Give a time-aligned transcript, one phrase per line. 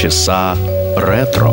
[0.00, 0.56] Полчаса
[0.96, 1.52] ретро.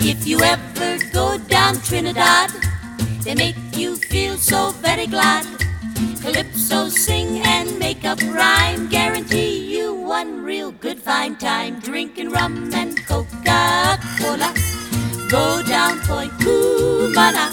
[0.00, 2.50] If you ever go down Trinidad,
[3.24, 5.44] they make you feel so very glad.
[6.22, 11.80] Calypso sing and make up rhyme, guarantee you one real good fine time.
[11.80, 13.00] Drinking rum and
[15.29, 17.51] Go down Point Cumana,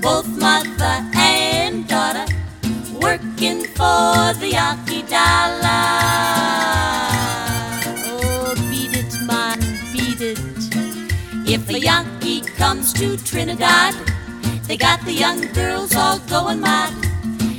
[0.00, 2.26] both mother and daughter,
[3.00, 5.82] working for the Yankee dollar.
[8.08, 9.58] Oh, beat it, man,
[9.92, 10.38] beat it.
[11.46, 13.94] If a Yankee comes to Trinidad,
[14.66, 16.94] they got the young girls all going mad.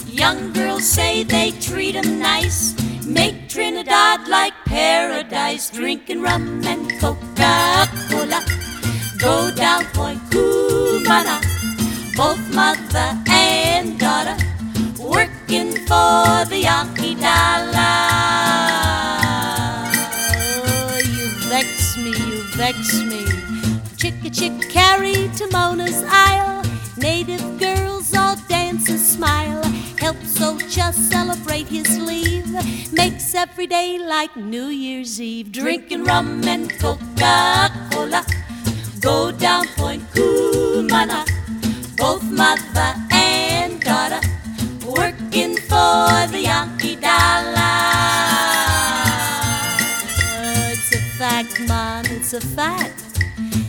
[0.08, 2.74] Young girls say they treat 'em nice,
[3.06, 8.44] make Trinidad like paradise, drinking rum and Coca-Cola.
[9.18, 11.42] Go down Point Cumana,
[12.16, 14.38] both mother and daughter,
[15.00, 17.94] working for the Yankee dollar.
[20.66, 23.24] Oh, you vex me, you vex me.
[23.98, 26.64] Chicka chick carry to Mona's Isle.
[26.98, 27.93] Native girls
[30.74, 32.50] Ocha celebrate his leave.
[32.92, 35.52] Makes every day like New Year's Eve.
[35.52, 38.26] Drinking rum and Coca-Cola.
[39.00, 41.28] Go down Point Cumana.
[41.96, 44.20] Both mother and daughter.
[44.84, 47.60] Working for the Yankee dollar.
[50.74, 53.20] It's a fact, man, it's a fact.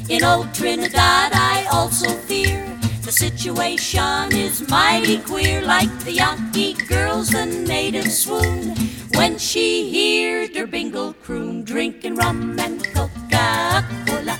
[0.08, 2.73] In old Trinidad, I also fear
[3.04, 5.60] the situation is mighty queer.
[5.62, 8.74] Like the Yankee girls, the natives swoon
[9.14, 14.38] when she heard her bingle croon, drinking rum and Coca-Cola.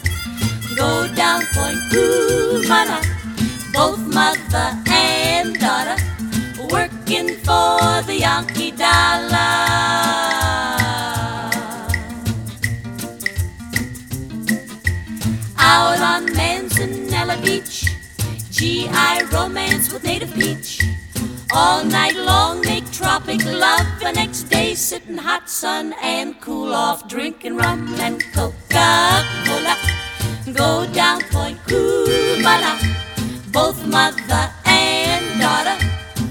[0.77, 3.01] Go down Point Cumana,
[3.73, 5.97] both mother and daughter,
[6.70, 9.61] working for the Yankee dollar.
[15.58, 17.83] Out on Manzanilla Beach,
[18.64, 20.80] GI romance with native peach.
[21.52, 23.86] All night long make tropic love.
[24.01, 29.77] The next day sit in hot sun and cool off, drinking rum and Coca-Cola.
[30.55, 32.73] Go down Point Cumana,
[33.53, 35.77] both mother and daughter,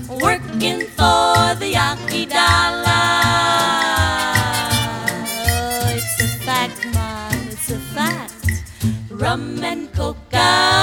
[0.09, 3.13] working for the Yankee dollar.
[5.93, 8.33] It's a fact, man, it's a fact.
[9.11, 10.82] Rum and Coca-Cola.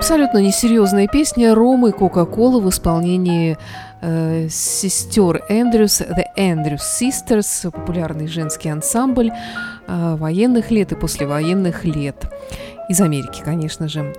[0.00, 3.56] Абсолютно несерьезная песня Ромы Кока-Колы в исполнении
[4.00, 9.30] э, сестер Эндрюс, The Andrews Sisters, популярный женский ансамбль
[10.16, 12.30] военных лет и послевоенных лет.
[12.88, 14.14] Из Америки, конечно же.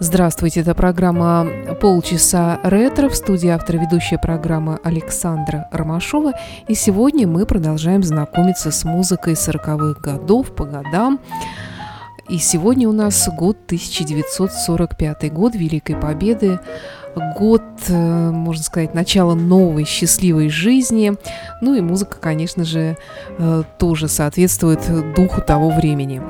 [0.00, 1.46] Здравствуйте, это программа
[1.80, 6.32] «Полчаса ретро» в студии автора ведущая программы Александра Ромашова.
[6.66, 11.20] И сегодня мы продолжаем знакомиться с музыкой 40-х годов по годам.
[12.28, 16.58] И сегодня у нас год 1945 год Великой Победы,
[17.36, 21.14] год, можно сказать, начала новой счастливой жизни.
[21.60, 22.96] Ну и музыка, конечно же,
[23.78, 24.80] тоже соответствует
[25.14, 26.22] духу того времени,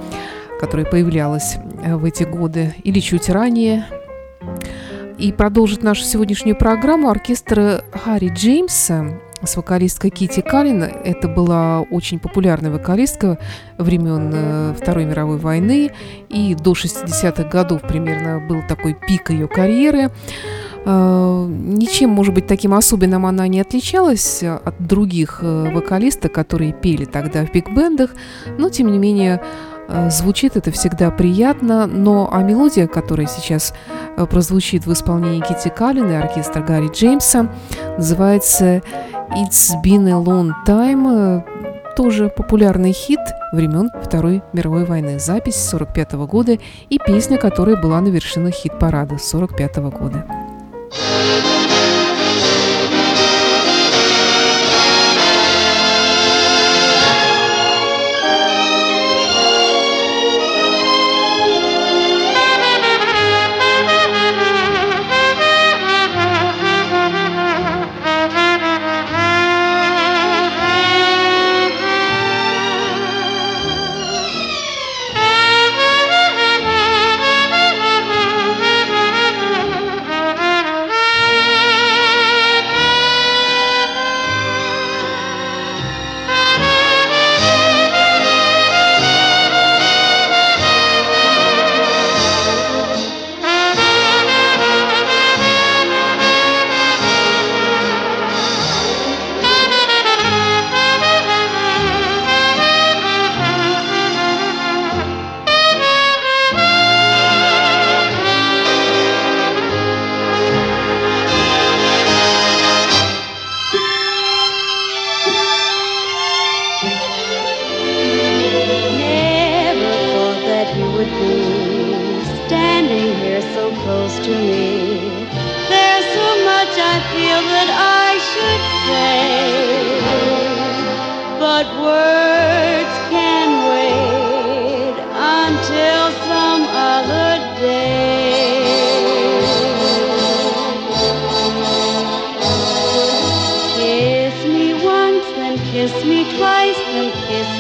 [0.61, 3.87] которое появлялось в эти годы или чуть ранее.
[5.19, 10.83] И продолжит нашу сегодняшнюю программу оркестр Харри Джеймса с вокалисткой Кити Каллин.
[10.83, 13.39] Это была очень популярная вокалистка
[13.79, 15.91] времен Второй мировой войны.
[16.29, 20.11] И до 60-х годов примерно был такой пик ее карьеры.
[20.87, 27.51] Ничем, может быть, таким особенным она не отличалась от других вокалисток, которые пели тогда в
[27.51, 28.11] биг-бендах,
[28.57, 29.43] но, тем не менее,
[30.11, 33.75] звучит это всегда приятно, но а мелодия, которая сейчас
[34.31, 37.53] прозвучит в исполнении Кити Каллин и оркестра Гарри Джеймса,
[37.97, 38.81] называется
[39.31, 41.43] «It's been a long time»,
[41.97, 43.19] тоже популярный хит
[43.53, 45.19] времен Второй мировой войны.
[45.19, 46.59] Запись 45 года
[46.91, 50.27] и песня, которая была на вершинах хит-парада 45 года.
[50.99, 51.56] Would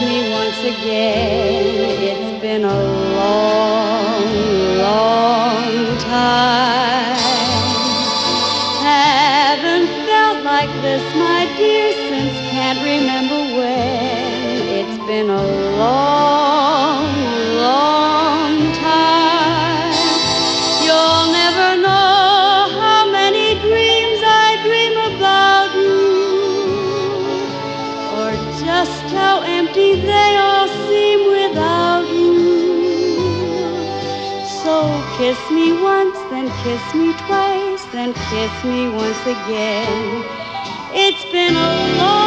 [0.01, 1.65] me once again.
[2.03, 2.79] It's been a
[3.15, 3.76] long,
[38.31, 40.25] kiss me once again.
[40.93, 42.26] It's been a long,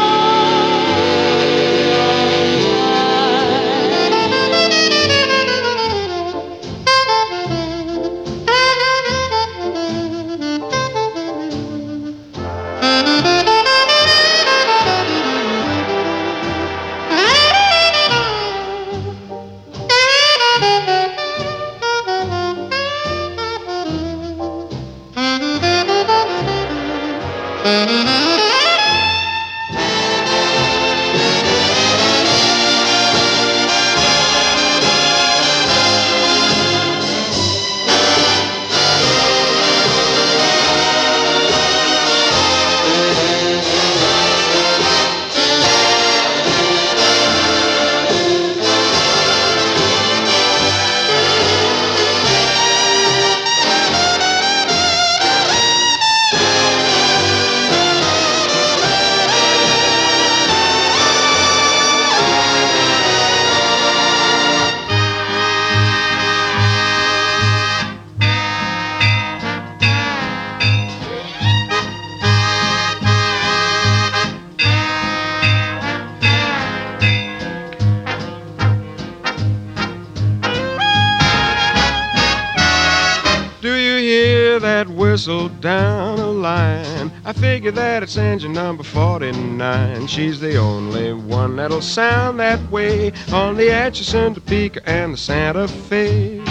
[87.70, 90.08] That it's engine number 49.
[90.08, 95.68] She's the only one that'll sound that way on the Atchison, Topeka, and the Santa
[95.68, 96.44] Fe.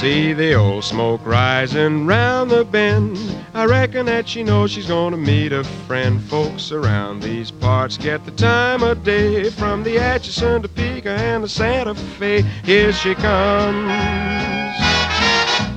[0.00, 3.18] See the old smoke rising round the bend.
[3.52, 6.22] I reckon that she knows she's gonna meet a friend.
[6.22, 11.48] Folks around these parts get the time of day from the Atchison, Topeka, and the
[11.48, 12.42] Santa Fe.
[12.64, 13.92] Here she comes.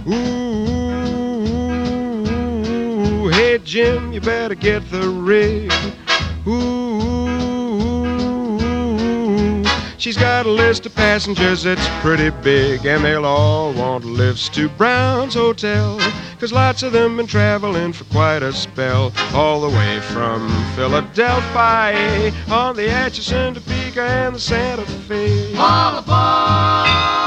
[0.08, 0.41] Ooh,
[3.42, 5.74] hey Jim, you better get the rig.
[6.48, 7.24] Ooh,
[9.98, 14.70] she's got a list of passengers that's pretty big, and they'll all want lifts to
[14.70, 16.00] Brown's Hotel.
[16.40, 22.32] Cause lots of them been traveling for quite a spell, all the way from Philadelphia
[22.48, 25.56] on the Atchison, Topeka, and the Santa Fe.
[25.56, 27.21] All aboard!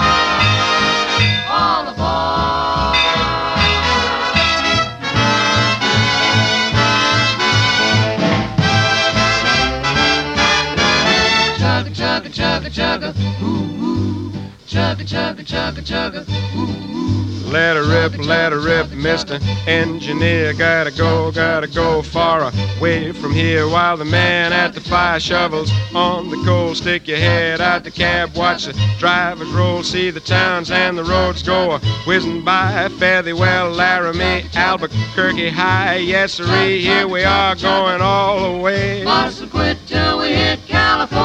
[12.75, 14.33] Chugga, chugga, chugga, ooh, ooh.
[14.67, 17.51] Chugga, chugga, chugga, chugga, ooh, ooh.
[17.53, 19.41] Let her rip, let her rip, Mr.
[19.69, 20.55] Engineer.
[20.55, 25.71] Gotta go, gotta go far away from here while the man at the fire shovels
[25.95, 26.75] on the coal.
[26.75, 31.05] Stick your head out the cab, watch the drivers roll, see the towns and the
[31.05, 31.79] roads go
[32.09, 32.89] whizzing by.
[32.99, 35.97] Fare thee well, Laramie, Albuquerque High.
[35.97, 39.05] Yes, sirree, here we are going all the way.
[39.05, 41.24] Mustn't quit till we hit California.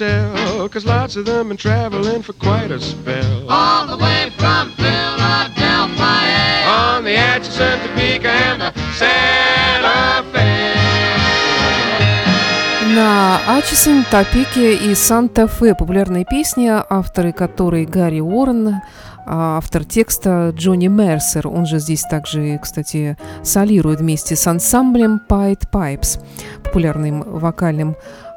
[0.00, 3.50] Hotel, cause lots of them been traveling for quite a spell.
[3.50, 5.84] All the way from Philadelphia.
[6.66, 10.46] On the Atchison, Topeka, and the Santa Fe.
[12.94, 18.80] На Ачисон, Топеке и Санта-Фе популярная песня, авторы которой Гарри Уоррен,
[19.26, 21.46] а автор текста Джонни Мерсер.
[21.46, 26.18] Он же здесь также, кстати, солирует вместе с ансамблем Pied Pipes,
[26.64, 28.29] популярным вокальным ансамблем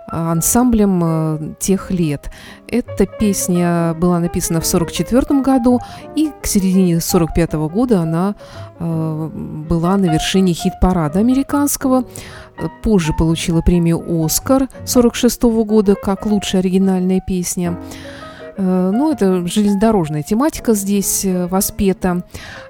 [1.04, 2.30] э, тех лет.
[2.68, 5.80] Эта песня была написана в 1944 году,
[6.16, 8.36] и к середине 1945 года она
[8.80, 12.06] э, была на вершине хит-парада американского.
[12.82, 17.80] Позже получила премию «Оскар» 1946 года как лучшая оригинальная песня.
[18.56, 22.24] Э, ну, это железнодорожная тематика здесь э, воспета.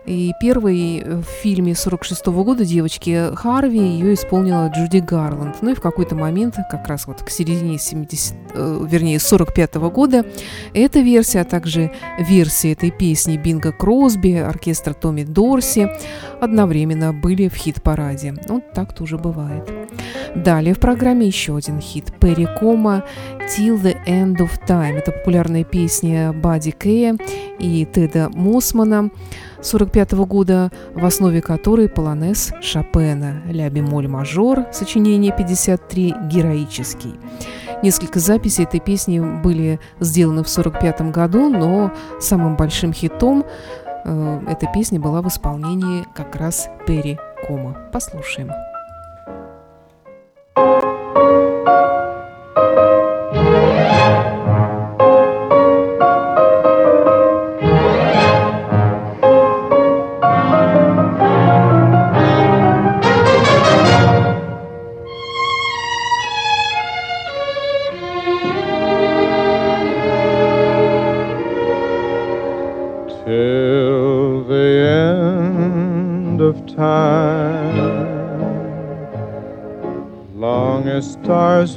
[0.06, 5.62] И первый э, в фильме 46 -го года девочки Харви ее исполнила Джуди Гарланд.
[5.62, 10.26] Ну и в какой-то момент, как раз вот к середине 70, вернее, 45 -го года,
[10.74, 15.90] эта версия, а также версия этой песни Бинга Кросби, оркестра Томми Дорси
[16.42, 18.34] одновременно были в хит-параде.
[18.48, 19.70] Вот так тоже бывает.
[20.36, 23.04] Далее в программе еще один хит Перри Кома
[23.56, 24.98] «Till the End of Time».
[24.98, 27.18] Это популярная песня Бади Кэя
[27.58, 29.10] и Теда Мосмана
[29.60, 37.16] 45 -го года, в основе которой полонез Шопена «Ля бемоль мажор», сочинение 53, героический.
[37.82, 43.44] Несколько записей этой песни были сделаны в 45 году, но самым большим хитом
[44.06, 47.90] э, эта песня была в исполнении как раз Перри Кома.
[47.92, 48.52] Послушаем.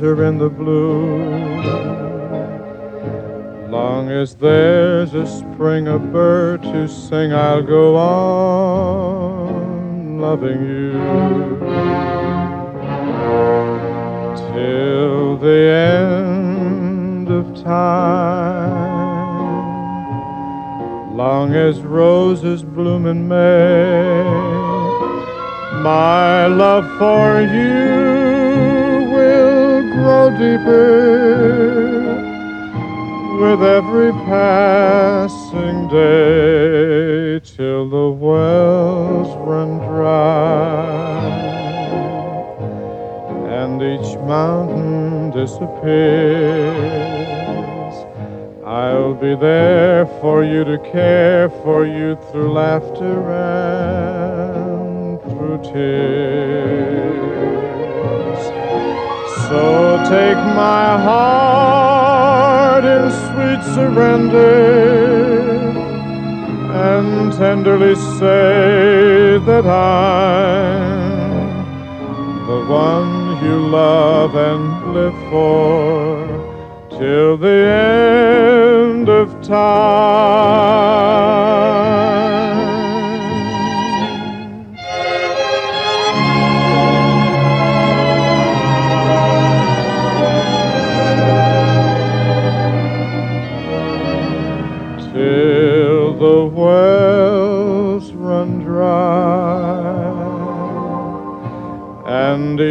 [0.01, 1.17] Are in the blue,
[3.71, 9.57] long as there's a spring, a bird to sing, I'll go on
[10.21, 10.93] loving you.
[14.53, 15.71] Till the
[16.05, 18.87] end of time.
[21.17, 24.25] Long as roses bloom in May.
[25.83, 28.26] My love for you
[30.39, 32.27] deeper
[33.41, 41.17] with every passing day till the wells run dry
[43.49, 45.87] and each mountain disappears.
[48.67, 57.16] I'll be there for you to care for you through laughter and through tears.
[59.49, 65.71] So take my heart in sweet surrender
[66.91, 71.27] and tenderly say that I'm
[72.49, 76.27] the one you love and live for
[76.91, 77.61] till the
[78.97, 80.57] end of time.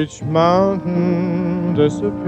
[0.05, 2.27] Each mountain disappears.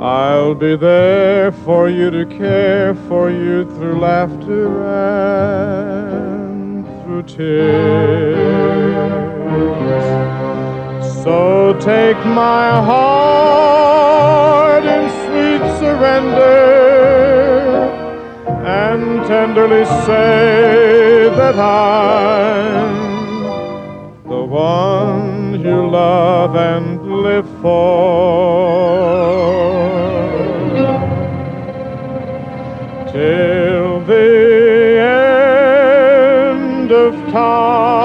[0.00, 9.12] I'll be there for you to care for you through laughter and through tears.
[11.24, 16.46] So take my heart in sweet surrender
[18.64, 23.05] and tenderly say that I'm
[24.56, 28.46] the one you love and live for.
[33.12, 34.98] Till the
[36.72, 37.95] end of time.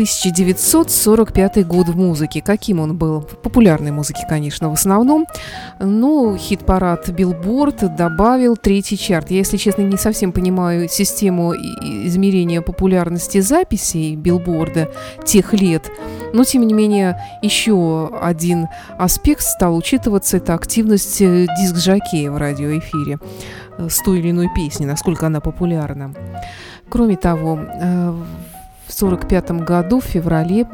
[0.00, 2.40] 1945 год в музыке.
[2.40, 3.20] Каким он был?
[3.20, 5.26] В популярной музыке, конечно, в основном.
[5.78, 9.30] Но хит-парад Билборд добавил третий чарт.
[9.30, 14.90] Я, если честно, не совсем понимаю систему измерения популярности записей Билборда
[15.26, 15.90] тех лет.
[16.32, 23.18] Но, тем не менее, еще один аспект стал учитываться– это активность э, диск-жокея в радиоэфире
[23.76, 26.14] э, с той или иной песни, насколько она популярна.
[26.88, 28.14] Кроме того, э,
[28.90, 30.66] в 1945 году, в феврале,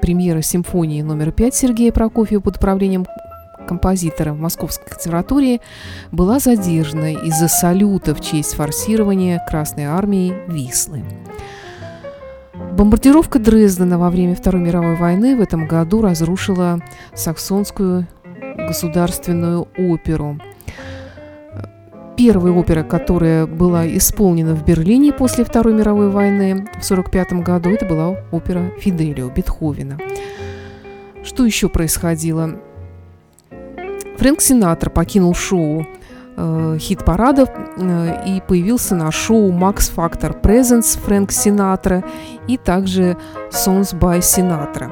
[0.00, 3.06] премьера симфонии номер 5 Сергея Прокофьева под управлением
[3.68, 5.60] композитора в Московской консерватории
[6.10, 11.04] была задержана из-за салюта в честь форсирования Красной армии Вислы.
[12.72, 16.80] Бомбардировка Дрездена во время Второй мировой войны в этом году разрушила
[17.14, 18.08] саксонскую
[18.56, 20.40] государственную оперу–
[22.22, 27.86] первая опера, которая была исполнена в Берлине после Второй мировой войны в 1945 году, это
[27.86, 29.96] была опера «Фиделио» Бетховена.
[31.24, 32.60] Что еще происходило?
[34.18, 35.86] Фрэнк Синатор покинул шоу
[36.36, 42.04] э, хит-парадов э, и появился на шоу «Макс Фактор Presents» Фрэнк Синатра
[42.46, 43.16] и также
[43.50, 44.90] «Songs by Sinatra».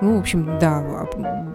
[0.00, 0.82] Ну, в общем, да,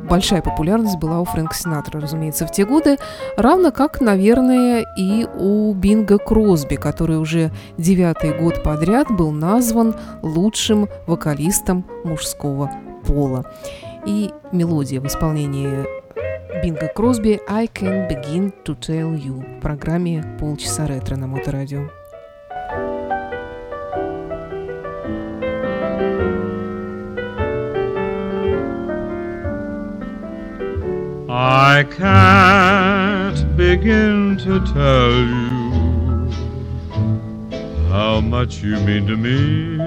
[0.10, 2.98] большая популярность была у Фрэнка Синатра, разумеется, в те годы,
[3.38, 10.90] равно как, наверное, и у Бинга Кросби, который уже девятый год подряд был назван лучшим
[11.08, 12.72] вокалистом мужского
[13.06, 13.46] пола.
[14.06, 16.03] И мелодия в исполнении
[16.62, 21.90] Бинга Кросби «I Can Begin to Tell You» в программе «Полчаса ретро» на Моторадио.
[31.28, 36.30] I can't begin to tell you
[37.90, 39.78] how much you mean to me.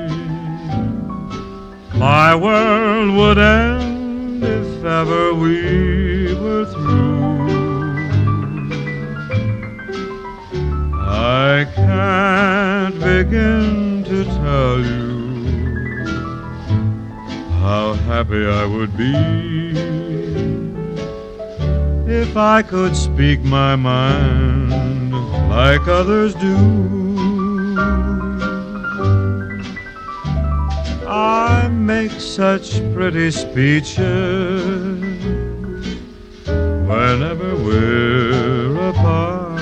[1.97, 6.06] My world would end if ever we
[6.41, 7.17] were through.
[11.09, 15.07] I can't begin to tell you
[17.61, 19.15] how happy I would be
[22.07, 25.11] if I could speak my mind
[25.49, 26.57] like others do.
[31.09, 34.96] I make such pretty speeches
[36.87, 39.57] whenever we're apart.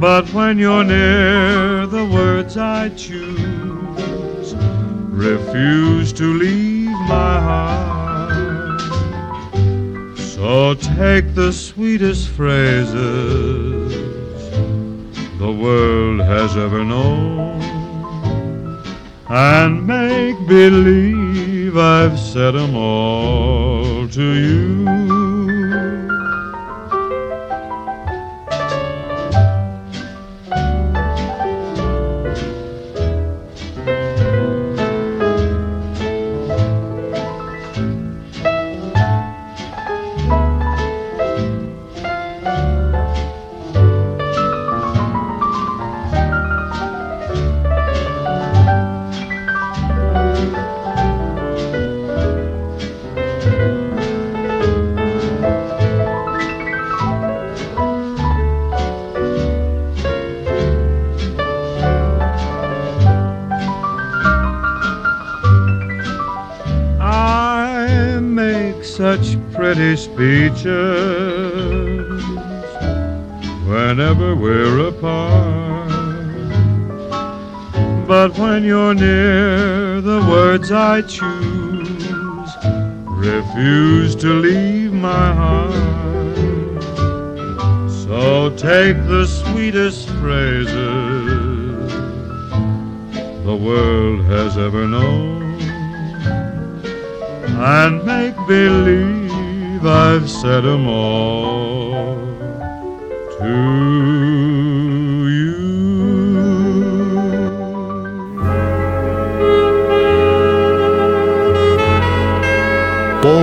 [0.00, 4.54] But when you're near, the words I choose
[5.10, 8.80] refuse to leave my heart.
[10.16, 13.90] So take the sweetest phrases
[15.38, 17.60] the world has ever known
[19.28, 24.99] and make believe I've said them all to you.
[69.96, 70.70] Speeches
[73.66, 75.90] whenever we're apart.
[78.06, 82.50] But when you're near, the words I choose
[83.06, 84.59] refuse to leave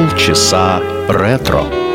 [0.10, 1.87] Полчаса ретро.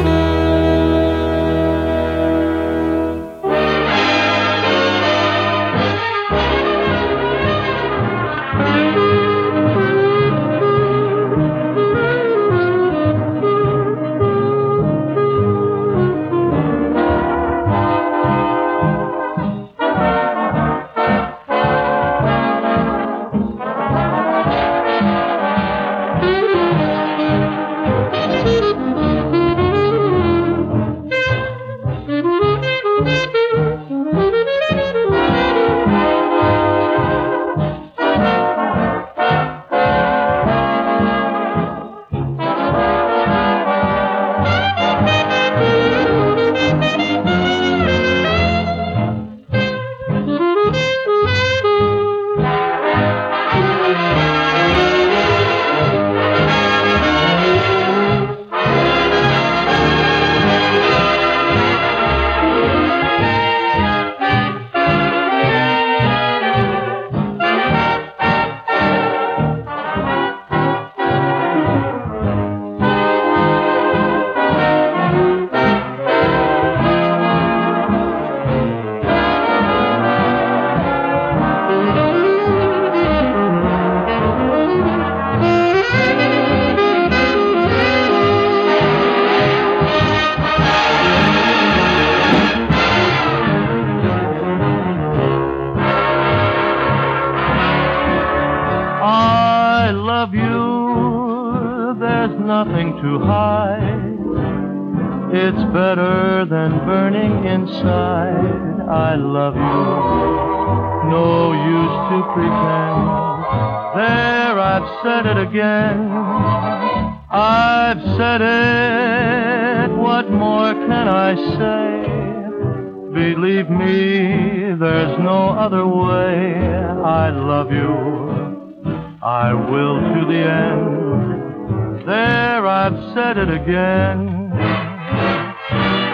[133.14, 134.51] Said it again.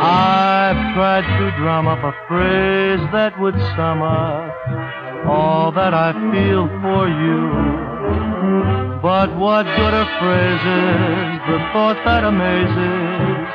[0.01, 4.55] I've tried to drum up a phrase that would sum up
[5.27, 7.99] all that I feel for you.
[9.03, 13.49] But what good are phrases, the thought that amazes?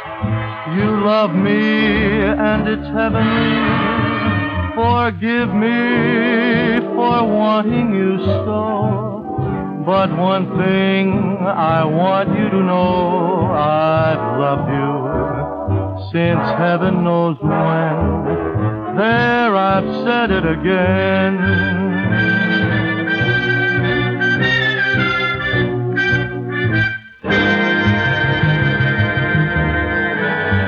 [0.78, 3.54] You love me and it's heavenly.
[4.76, 9.13] Forgive me for wanting you so.
[9.85, 14.93] But one thing I want you to know I've loved you
[16.13, 18.97] since heaven knows when.
[18.97, 21.35] There, I've said it again.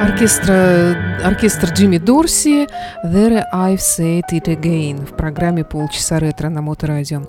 [0.01, 2.69] Оркестра, оркестр Джимми Дорси
[3.05, 7.23] «There I've Said It Again» в программе «Полчаса ретро» на Моторадио.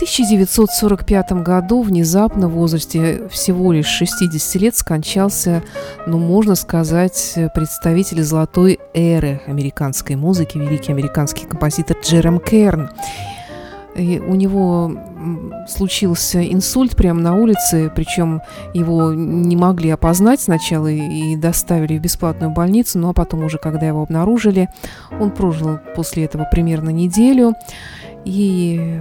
[0.00, 5.62] В 1945 году внезапно в возрасте всего лишь 60 лет скончался,
[6.06, 12.88] ну, можно сказать, представитель золотой эры американской музыки, великий американский композитор Джером Керн.
[13.94, 14.90] И у него
[15.68, 18.40] случился инсульт прямо на улице, причем
[18.72, 23.86] его не могли опознать сначала и доставили в бесплатную больницу, ну а потом уже, когда
[23.86, 24.70] его обнаружили,
[25.20, 27.52] он прожил после этого примерно неделю,
[28.24, 28.98] и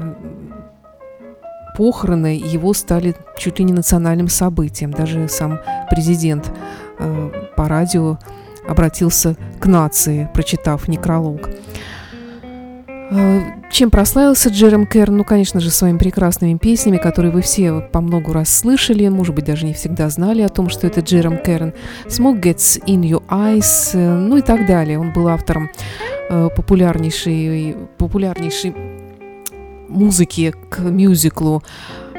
[1.80, 4.92] похороны его стали чуть ли не национальным событием.
[4.92, 6.52] Даже сам президент
[7.00, 8.20] э, по радио
[8.68, 11.50] обратился к нации, прочитав некролог.
[13.12, 13.40] Э,
[13.72, 15.16] чем прославился Джерем Керн?
[15.16, 19.46] Ну, конечно же, своими прекрасными песнями, которые вы все по много раз слышали, может быть,
[19.46, 21.74] даже не всегда знали о том, что это Джерем Керн.
[22.08, 25.00] Smoke Gets In Your Eyes, э, ну и так далее.
[25.00, 25.70] Он был автором
[26.30, 28.99] э, популярнейшей, популярнейшей
[29.90, 31.64] музыки к мюзиклу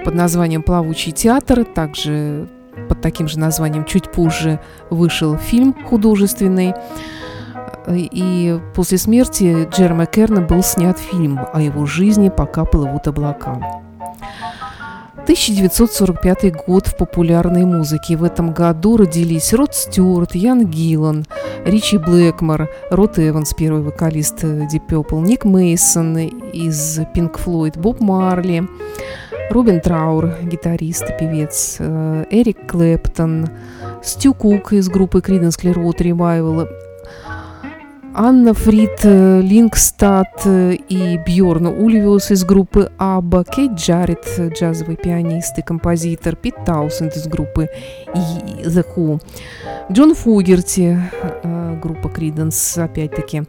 [0.05, 2.49] под названием «Плавучий театр», также
[2.89, 6.75] под таким же названием чуть позже вышел фильм художественный.
[7.89, 13.83] И после смерти Джерема Керна был снят фильм о его жизни «Пока плывут облака».
[15.23, 18.17] 1945 год в популярной музыке.
[18.17, 21.27] В этом году родились Род Стюарт, Ян Гиллан,
[21.65, 28.67] Ричи Блэкмор, Рот Эванс, первый вокалист Deep Purple, Ник Мейсон из Pink Floyd, Боб Марли,
[29.51, 33.49] Робин Траур, гитарист и певец, э, Эрик Клэптон,
[34.03, 36.69] Стю Кук из группы Creedence Clearwater Revival,
[38.14, 45.59] Анна Фрид, э, Лингстад э, и Бьорн Ульвиус из группы Абба, Кейт Джаред, джазовый пианист
[45.59, 47.68] и композитор, Пит Таусенд из группы
[48.12, 49.23] The Who,
[49.92, 50.99] Джон Фугерти,
[51.42, 53.44] э, группа Криденс, опять-таки,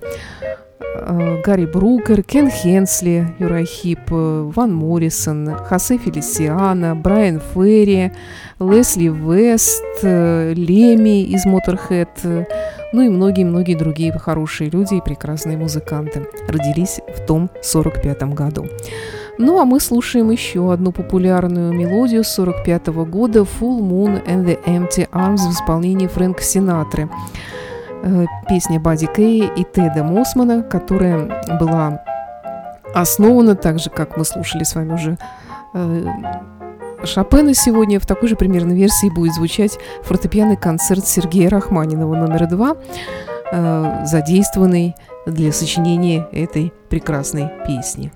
[1.44, 8.12] Гарри Брукер, Кен Хенсли, Юрай Хип, Ван Моррисон, Хосе Фелисиана, Брайан Ферри,
[8.60, 12.46] Лесли Вест, Леми из Motorhead,
[12.94, 18.68] ну и многие-многие другие хорошие люди и прекрасные музыканты родились в том 45 году.
[19.38, 24.64] Ну а мы слушаем еще одну популярную мелодию 45 -го года «Full Moon and the
[24.66, 27.10] Empty Arms» в исполнении Фрэнка Синатры.
[28.04, 32.04] Э, песня Бади Кэя и Теда Мосмана, которая была
[32.94, 35.18] основана, так же, как мы слушали с вами уже
[35.74, 36.06] э,
[37.04, 42.76] Шопена сегодня в такой же примерно версии будет звучать фортепианный концерт Сергея Рахманинова номер два,
[43.52, 48.12] э, задействованный для сочинения этой прекрасной песни.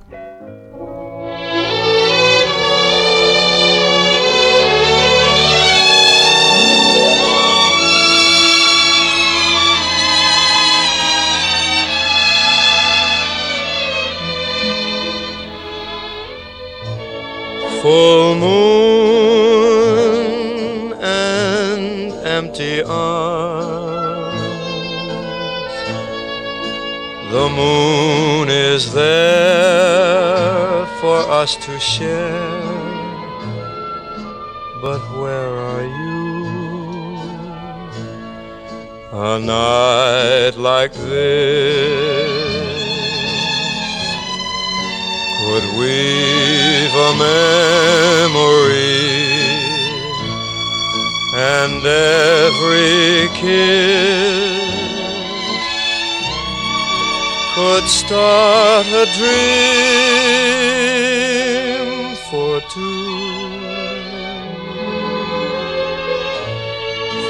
[17.86, 19.76] Full moon
[20.94, 24.42] and empty arms.
[27.36, 32.60] The moon is there for us to share,
[34.82, 36.16] but where are you?
[39.12, 42.45] A night like this
[45.56, 48.76] could weave a memory
[51.34, 54.60] and every kiss
[57.56, 59.46] could start a dream
[62.30, 63.16] for two.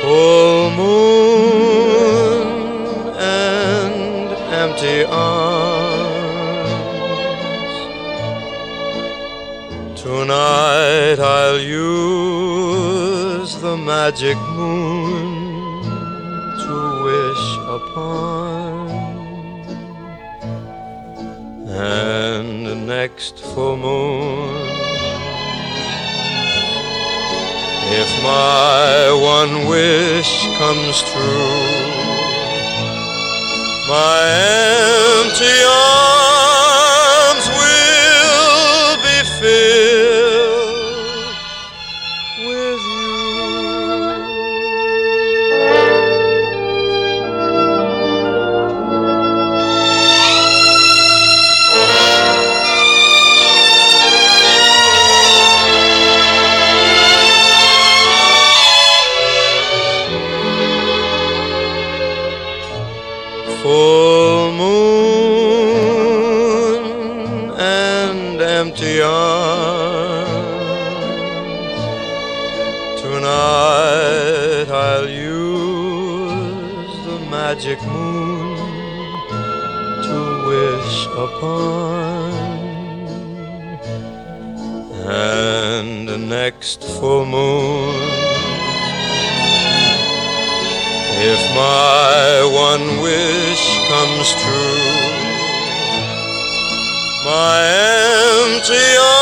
[0.01, 2.47] Full moon
[3.19, 4.31] and
[4.63, 5.44] empty arms.
[10.25, 15.83] Tonight I'll use the magic moon
[16.63, 17.45] to wish
[17.77, 18.89] upon.
[21.69, 24.49] And next full moon,
[28.01, 31.85] if my one wish comes true,
[33.87, 34.21] my
[35.21, 36.14] empty arms
[91.55, 95.15] my one wish comes true,
[97.23, 97.63] my
[98.43, 99.14] empty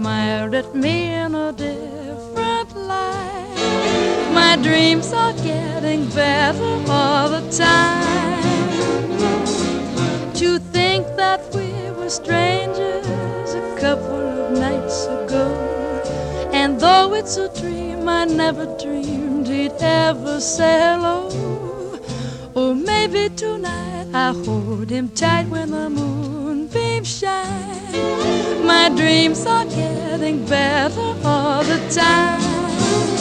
[0.00, 4.30] smiled at me in a different light.
[4.32, 9.10] My dreams are getting better all the time.
[10.40, 15.46] To think that we were strangers a couple of nights ago.
[16.50, 21.28] And though it's a dream, I never dreamed he'd ever say hello.
[22.54, 25.90] Or maybe tonight I hold him tight when the
[27.00, 28.66] moonbeams shine.
[28.66, 33.19] My dreams are getting better all the time.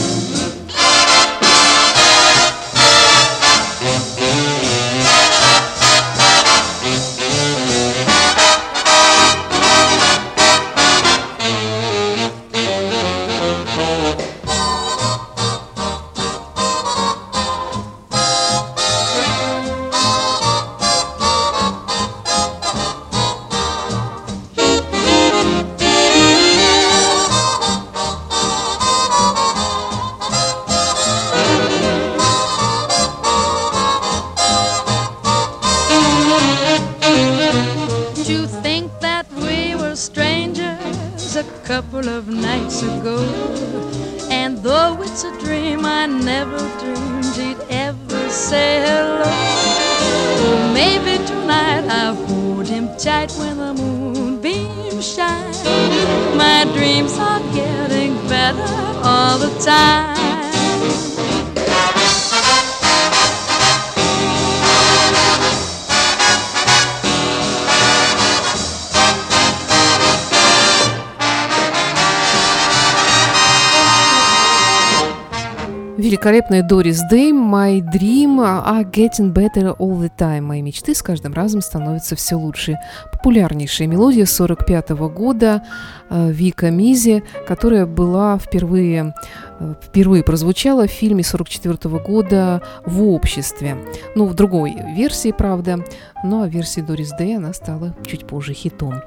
[76.29, 80.41] Великолепная Дорис Дэй, My Dream are Getting Better All the Time.
[80.41, 82.77] Мои мечты с каждым разом становятся все лучше.
[83.11, 85.63] Популярнейшая мелодия 45 года
[86.11, 89.15] э, Вика Мизи, которая была впервые,
[89.59, 93.77] э, впервые прозвучала в фильме 44 года «В обществе».
[94.13, 95.83] Ну, в другой версии, правда,
[96.23, 99.01] но в версии Дорис Дэй она стала чуть позже хитом.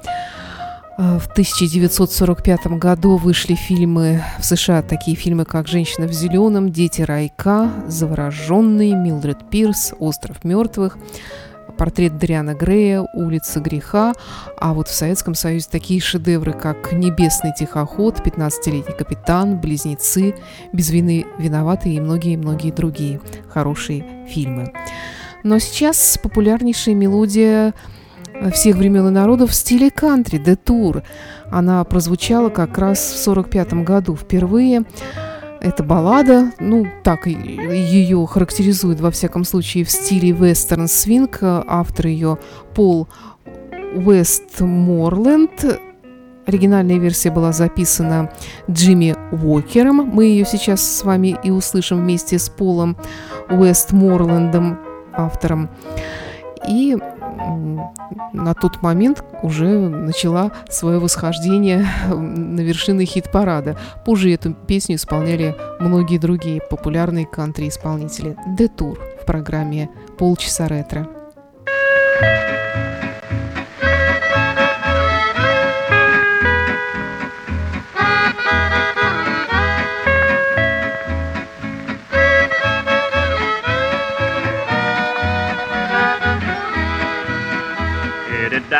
[0.98, 7.02] Э, в 1945 году вышли фильмы в США, такие фильмы, как «Женщина в зеленом», «Дети
[7.02, 10.98] райка», «Завороженный», «Милдред Пирс», «Остров мертвых»,
[11.78, 14.12] портрет Дриана Грея, «Улица греха»,
[14.58, 20.34] а вот в Советском Союзе такие шедевры, как «Небесный тихоход», «15-летний капитан», «Близнецы»,
[20.72, 24.72] «Без вины виноваты» и многие-многие другие хорошие фильмы.
[25.42, 27.74] Но сейчас популярнейшая мелодия
[28.50, 31.02] всех времен и народов в стиле кантри, «The Tour».
[31.50, 34.84] Она прозвучала как раз в 1945 году впервые.
[35.60, 41.38] Это баллада, ну, так ее характеризуют, во всяком случае, в стиле вестерн свинг.
[41.42, 42.38] Автор ее
[42.74, 43.06] Пол
[43.94, 45.80] Уэстморленд.
[46.44, 48.32] Оригинальная версия была записана
[48.68, 50.10] Джимми Уокером.
[50.12, 52.96] Мы ее сейчас с вами и услышим вместе с Полом
[53.48, 54.80] Уэстморлендом,
[55.12, 55.70] автором.
[56.68, 56.96] И
[58.32, 63.76] на тот момент уже начала свое восхождение на вершины хит-парада.
[64.04, 68.36] Позже эту песню исполняли многие другие популярные кантри-исполнители.
[68.58, 71.08] «Детур» в программе «Полчаса ретро».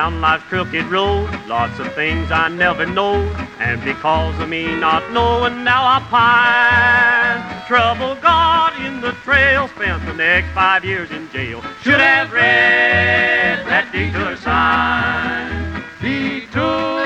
[0.03, 1.31] Down life's crooked road.
[1.47, 3.23] Lots of things I never know,
[3.61, 7.67] and because of me not knowing, now I pine.
[7.69, 11.63] Trouble got in the trail, spent the next five years in jail.
[11.85, 15.85] Should have read that detour sign.
[16.01, 17.05] Detour,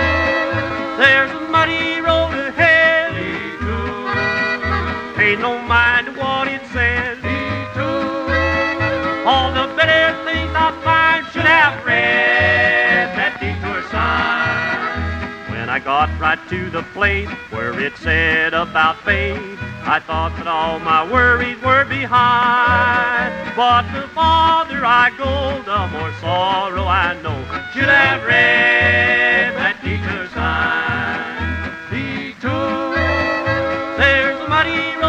[0.96, 3.12] there's a muddy road ahead.
[3.12, 4.08] Detour,
[5.22, 7.18] ain't no mind to what it says.
[7.20, 8.32] Detour,
[9.28, 12.55] all the better things I find should have read.
[16.04, 19.58] Right to the place where it said about faith.
[19.84, 23.32] I thought that all my worries were behind.
[23.56, 27.40] But the farther I go, the more sorrow I know.
[27.72, 31.56] Should have read that detour sign.
[31.88, 32.94] Detour,
[33.96, 35.05] there's a muddy road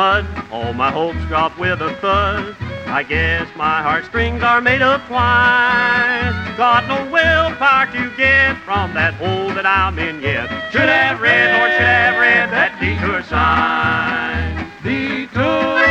[0.00, 2.56] mud, all my hopes drop with a thud.
[2.86, 6.32] I guess my heartstrings are made of twine.
[6.56, 10.48] Got no willpower to get from that hole that I'm in yet.
[10.72, 14.72] Should have read or should have read that detour sign.
[14.82, 15.84] Detour,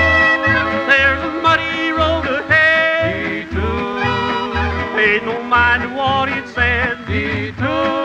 [0.89, 3.45] there's a muddy road ahead.
[3.51, 4.01] Detour,
[4.97, 6.97] paid no mind to what it says.
[7.05, 7.98] Detour,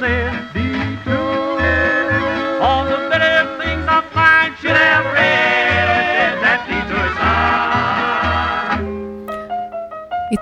[0.00, 0.46] what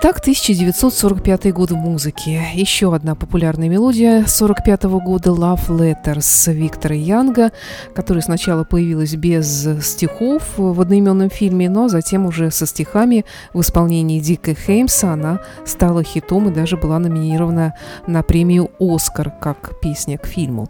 [0.01, 2.41] Итак, 1945 год в музыке.
[2.53, 7.51] Еще одна популярная мелодия 45 года «Love Letters» Виктора Янга,
[7.93, 14.21] которая сначала появилась без стихов в одноименном фильме, но затем уже со стихами в исполнении
[14.21, 17.73] Дика Хеймса она стала хитом и даже была номинирована
[18.07, 20.69] на премию «Оскар» как песня к фильму.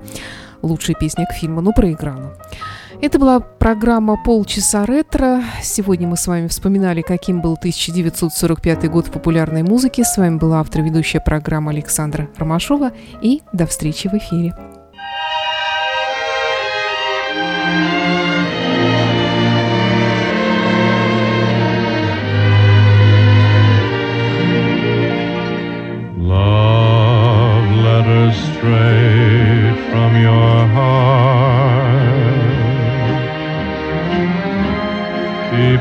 [0.64, 2.36] Лучшая песня к фильму, но проиграла.
[3.02, 5.42] Это была программа «Полчаса ретро».
[5.64, 10.04] Сегодня мы с вами вспоминали, каким был 1945 год в популярной музыке.
[10.04, 12.92] С вами была автор ведущая программа Александра Ромашова.
[13.22, 14.54] И до встречи в эфире.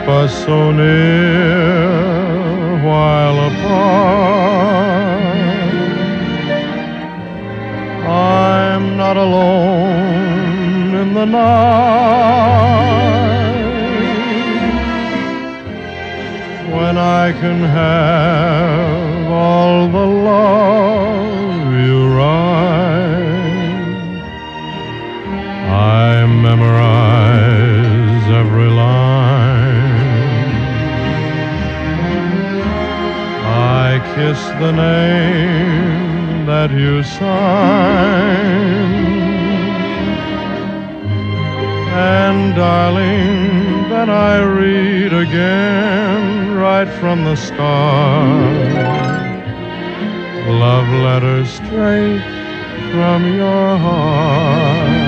[0.08, 1.98] Us so near
[2.82, 3.68] while apart.
[8.08, 11.98] I'm not alone in the night
[16.72, 20.97] when I can have all the love
[34.18, 38.48] kiss the name that you sign.
[42.16, 48.56] And darling, then I read again right from the start.
[50.66, 52.24] Love letters straight
[52.90, 54.98] from your heart.